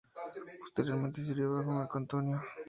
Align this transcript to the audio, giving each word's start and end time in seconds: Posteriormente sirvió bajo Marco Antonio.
Posteriormente 0.63 1.23
sirvió 1.23 1.51
bajo 1.51 1.73
Marco 1.73 1.99
Antonio. 1.99 2.41